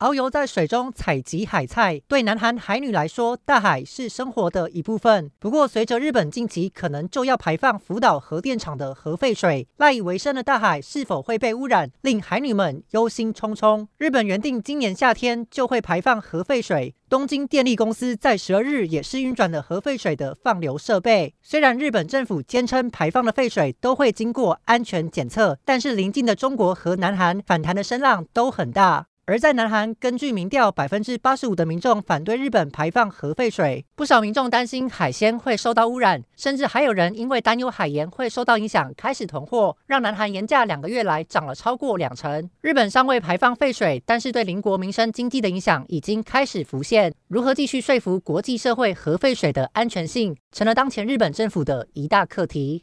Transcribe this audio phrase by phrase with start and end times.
[0.00, 5.30] 遨游在水中采集海菜，对南韩海女来说，大海是生活的一部分。
[5.38, 13.88] 不过，随着日本近期可能就要排放福岛核电厂的核废水，赖以为生的大海是否会被污染，令海女们忧心忡忡。
[13.98, 21.34] 日本原定今年夏天就会排放核废水，东京电力公司在十二日也是运转了核废水的放流设备。
[21.42, 29.09] 虽然日本政府坚称排放的废水都会经过安全检测，但是邻近的中国和南韩反弹的声浪都很大。
[29.30, 33.86] 而在南韩，根据民调，百分之八十五的民众反对日本排放核废水。
[33.94, 42.50] 不少民众担心海鲜会受到污染，甚至还有人因为担忧海盐会受到影响，开始囤货，让南韩盐价两个月来涨了超过两成。
[42.60, 47.14] 日本尚未排放废水，但是对邻国民生经济的影响已经开始浮现。
[47.28, 52.78] 如何继续说服国际社会核废水的安全性，成了当前日本政府的一大课题。